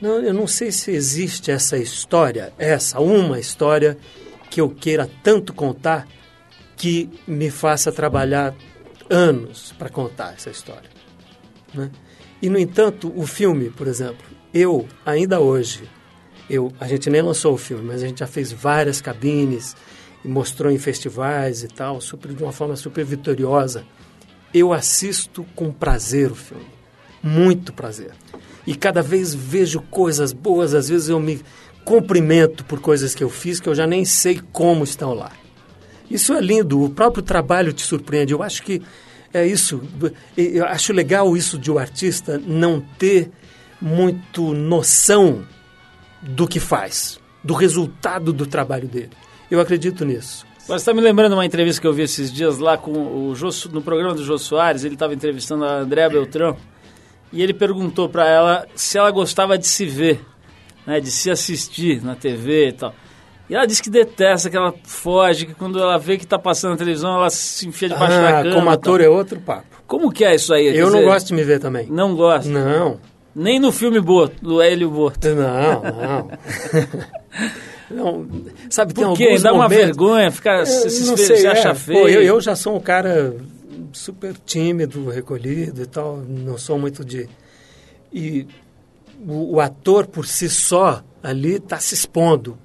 [0.00, 3.96] não, eu não sei se existe essa história, essa, uma história
[4.50, 6.06] que eu queira tanto contar
[6.76, 8.54] que me faça trabalhar
[9.10, 10.90] anos para contar essa história.
[11.74, 11.90] Né?
[12.40, 15.88] E, no entanto, o filme, por exemplo, eu, ainda hoje,
[16.48, 19.76] eu, a gente nem lançou o filme, mas a gente já fez várias cabines
[20.24, 23.84] e mostrou em festivais e tal, super, de uma forma super vitoriosa.
[24.52, 26.66] Eu assisto com prazer o filme,
[27.22, 28.12] muito prazer.
[28.66, 31.40] E cada vez vejo coisas boas, às vezes eu me
[31.84, 35.30] cumprimento por coisas que eu fiz que eu já nem sei como estão lá.
[36.10, 38.32] Isso é lindo, o próprio trabalho te surpreende.
[38.32, 38.82] Eu acho que
[39.32, 39.82] é isso.
[40.36, 43.30] Eu acho legal isso de o artista não ter
[43.80, 45.44] muito noção
[46.22, 49.10] do que faz, do resultado do trabalho dele.
[49.50, 50.46] Eu acredito nisso.
[50.68, 53.50] Mas está me lembrando uma entrevista que eu vi esses dias lá com o Jô,
[53.70, 56.56] no programa do Jô Soares, ele estava entrevistando a Andréa Beltrão,
[57.32, 60.20] e ele perguntou para ela se ela gostava de se ver,
[60.84, 62.94] né, de se assistir na TV e tal.
[63.48, 66.72] E ela disse que detesta, que ela foge, que quando ela vê que está passando
[66.72, 68.54] na televisão, ela se enfia debaixo da Ah, cama.
[68.56, 69.66] como e ator é outro papo.
[69.86, 70.66] Como que é isso aí?
[70.76, 71.86] Eu não dizer, gosto de me ver também.
[71.88, 72.50] Não gosta.
[72.50, 72.98] Não,
[73.34, 75.28] Nem no filme Boto, do Hélio Boto.
[75.28, 76.30] não, não.
[77.90, 78.26] não
[78.68, 79.24] sabe, tem Por quê?
[79.24, 79.84] alguns Dá uma momentos...
[79.86, 81.74] vergonha, ficar, Eu se, se, não se sei, acha é.
[81.74, 82.00] feio.
[82.00, 83.36] Pô, eu, eu já sou um cara
[83.92, 87.28] super tímido, recolhido e tal, não sou muito de...
[88.12, 88.46] E
[89.26, 92.58] o, o ator por si só ali está se expondo,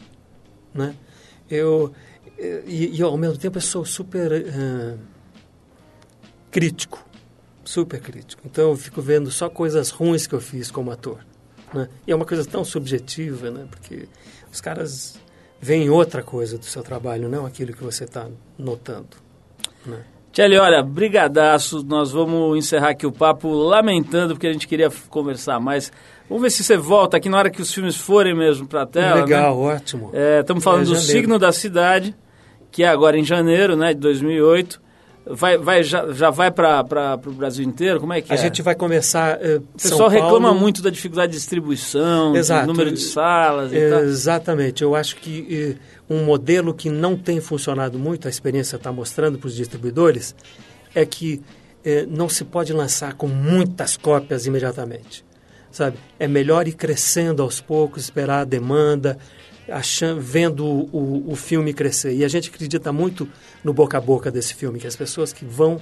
[0.73, 0.95] né?
[1.49, 1.93] Eu,
[2.37, 4.97] e, e ao mesmo tempo eu sou super eh,
[6.49, 7.05] crítico,
[7.63, 8.41] super crítico.
[8.45, 11.25] Então eu fico vendo só coisas ruins que eu fiz como ator,
[11.73, 11.89] né?
[12.05, 13.67] E é uma coisa tão subjetiva, né?
[13.69, 14.07] Porque
[14.51, 15.15] os caras
[15.59, 19.17] veem outra coisa do seu trabalho, não aquilo que você está notando,
[19.85, 20.03] né?
[20.31, 25.59] Tchelle, olha, brigadaço, nós vamos encerrar aqui o papo lamentando, porque a gente queria conversar
[25.59, 25.91] mais.
[26.29, 29.15] Vamos ver se você volta aqui na hora que os filmes forem mesmo pra tela,
[29.15, 29.21] né?
[29.23, 30.11] Legal, ótimo.
[30.39, 30.95] Estamos falando É, do.
[30.95, 32.15] Signo da Cidade,
[32.71, 34.79] que é agora em janeiro, né, de 2008.
[35.23, 37.99] Vai, vai, já, já vai para o Brasil inteiro?
[37.99, 38.37] Como é que A é?
[38.39, 39.37] gente vai começar.
[39.39, 42.65] eh, O pessoal reclama muito da dificuldade de distribuição, Exato.
[42.65, 43.99] do número de salas e tal.
[43.99, 44.81] Exatamente.
[44.81, 49.39] Eu acho que eh, um modelo que não tem funcionado muito, a experiência está mostrando
[49.39, 50.35] para os distribuidores,
[50.93, 51.41] é que
[51.85, 55.23] eh, não se pode lançar com muitas cópias imediatamente.
[55.71, 55.97] Sabe?
[56.19, 59.17] É melhor ir crescendo aos poucos, esperar a demanda,
[59.69, 62.13] achando, vendo o, o, o filme crescer.
[62.13, 63.25] E a gente acredita muito
[63.63, 65.79] no boca a boca desse filme, que as pessoas que vão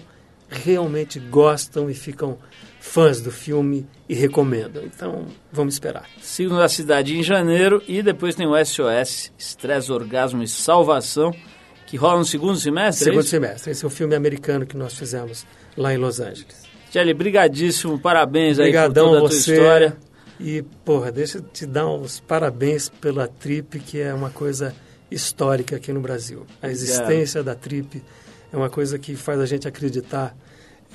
[0.50, 2.38] realmente gostam e ficam
[2.80, 4.84] fãs do filme e recomendam.
[4.84, 6.06] Então, vamos esperar.
[6.22, 11.34] Signo da Cidade em janeiro e depois tem o SOS, Estresse, Orgasmo e Salvação,
[11.86, 13.30] que rola no segundo semestre, é Segundo isso?
[13.30, 13.72] semestre.
[13.72, 15.46] Esse é o filme americano que nós fizemos
[15.76, 16.68] lá em Los Angeles.
[16.92, 19.54] Tchelle, brigadíssimo, parabéns aí por Obrigadão toda a tua você.
[19.54, 19.98] história.
[20.40, 24.74] E, porra, deixa eu te dar uns parabéns pela Trip, que é uma coisa
[25.12, 26.46] histórica aqui no Brasil.
[26.62, 28.02] A existência da Trip
[28.52, 30.36] é uma coisa que faz a gente acreditar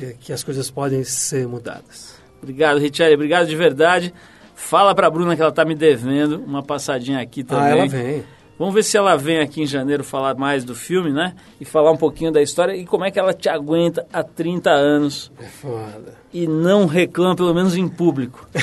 [0.01, 2.15] eh, que as coisas podem ser mudadas.
[2.43, 4.13] Obrigado, Richelle, obrigado de verdade.
[4.55, 7.65] Fala pra Bruna que ela tá me devendo uma passadinha aqui também.
[7.65, 8.25] Ah, ela vem.
[8.57, 11.35] Vamos ver se ela vem aqui em janeiro falar mais do filme, né?
[11.61, 14.71] E falar um pouquinho da história e como é que ela te aguenta há 30
[14.71, 16.15] anos É foda.
[16.33, 18.49] e não reclama, pelo menos em público.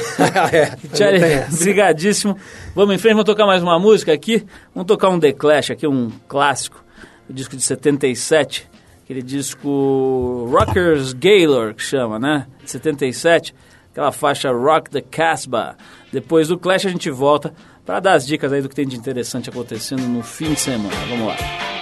[0.54, 1.64] é, essa.
[1.64, 2.38] brigadíssimo.
[2.74, 4.46] Vamos em frente, vamos tocar mais uma música aqui.
[4.74, 6.82] Vamos tocar um The Clash aqui, um clássico.
[7.30, 8.70] O disco de 77.
[9.12, 12.48] Aquele disco Rockers Gaylor, que chama, né?
[12.64, 13.54] De 77.
[13.92, 15.76] Aquela faixa Rock the Casbah.
[16.14, 17.54] Depois do Clash a gente volta
[17.86, 20.96] para dar as dicas aí do que tem de interessante acontecendo no fim de semana.
[21.10, 21.81] Vamos lá.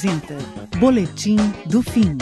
[0.00, 0.34] Apresenta
[0.78, 1.36] Boletim
[1.66, 2.16] do Fim.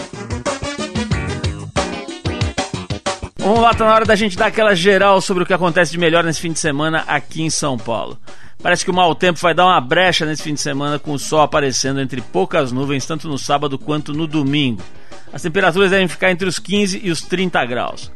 [3.39, 5.99] Vamos lá, tá na hora da gente dar aquela geral sobre o que acontece de
[5.99, 8.19] melhor nesse fim de semana aqui em São Paulo.
[8.61, 11.19] Parece que o mau tempo vai dar uma brecha nesse fim de semana com o
[11.19, 14.83] sol aparecendo entre poucas nuvens, tanto no sábado quanto no domingo.
[15.33, 18.11] As temperaturas devem ficar entre os 15 e os 30 graus.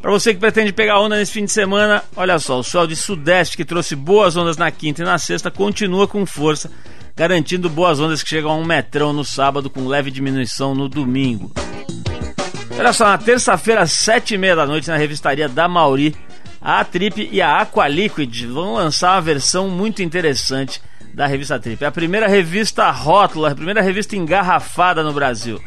[0.00, 2.94] Para você que pretende pegar onda nesse fim de semana, olha só, o sol de
[2.94, 6.70] sudeste que trouxe boas ondas na quinta e na sexta continua com força,
[7.16, 11.52] garantindo boas ondas que chegam a um metrão no sábado com leve diminuição no domingo.
[12.76, 16.14] Olha só, na terça-feira, sete e meia da noite, na revistaria da Mauri,
[16.60, 21.84] a Trip e a Aqualiquid vão lançar uma versão muito interessante da revista Trip.
[21.84, 25.62] É a primeira revista rótula, a primeira revista engarrafada no Brasil.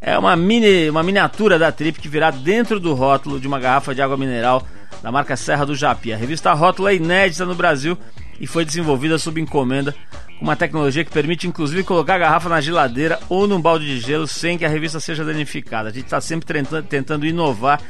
[0.00, 3.94] É uma mini, uma miniatura da Trip que virá dentro do rótulo de uma garrafa
[3.94, 4.66] de água mineral
[5.02, 6.12] da marca Serra do Japi.
[6.12, 7.98] A revista rótula é inédita no Brasil
[8.40, 9.94] e foi desenvolvida sob encomenda
[10.25, 14.00] com uma tecnologia que permite inclusive colocar a garrafa na geladeira ou num balde de
[14.00, 15.88] gelo sem que a revista seja danificada.
[15.88, 17.80] A gente está sempre tentando, inovar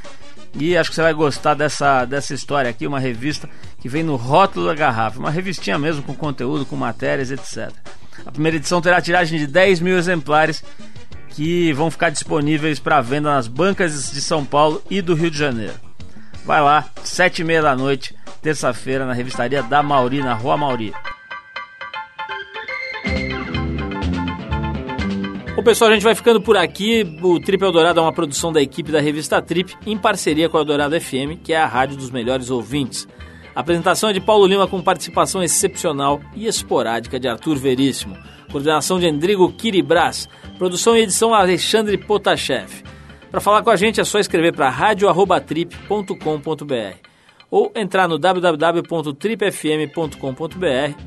[0.55, 3.49] e acho que você vai gostar dessa, dessa história aqui, uma revista
[3.81, 7.73] que vem no rótulo da garrafa, uma revistinha mesmo com conteúdo, com matérias, etc.
[8.25, 10.65] A primeira edição terá tiragem de 10 mil exemplares
[11.31, 15.37] que vão ficar disponíveis para venda nas bancas de São Paulo e do Rio de
[15.37, 15.75] Janeiro.
[16.47, 20.95] Vai lá, sete e meia da noite, terça-feira, na revistaria da Mauri, na Rua Mauri.
[25.67, 27.19] Pessoal, a gente vai ficando por aqui.
[27.21, 30.61] O Trip Eldorado é uma produção da equipe da revista Trip, em parceria com a
[30.61, 33.09] Eldorado FM, que é a rádio dos melhores ouvintes.
[33.53, 38.17] A apresentação é de Paulo Lima, com participação excepcional e esporádica de Arthur Veríssimo.
[38.53, 40.29] Coordenação de Endrigo Kiribras.
[40.57, 42.85] Produção e edição Alexandre Potashev.
[43.29, 46.97] Para falar com a gente é só escrever para radio@trip.com.br
[47.51, 51.01] ou entrar no www.tripfm.com.br,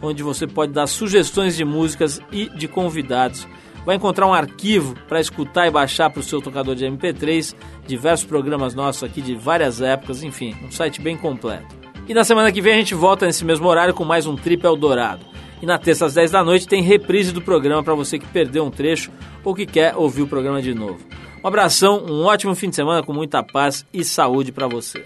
[0.00, 3.46] onde você pode dar sugestões de músicas e de convidados.
[3.88, 7.54] Vai encontrar um arquivo para escutar e baixar para o seu tocador de MP3,
[7.86, 11.74] diversos programas nossos aqui de várias épocas, enfim, um site bem completo.
[12.06, 14.62] E na semana que vem a gente volta nesse mesmo horário com mais um Trip
[14.62, 15.24] Eldorado.
[15.62, 18.62] E na terça às 10 da noite tem reprise do programa para você que perdeu
[18.62, 19.10] um trecho
[19.42, 20.98] ou que quer ouvir o programa de novo.
[21.42, 25.02] Um abração, um ótimo fim de semana com muita paz e saúde para você.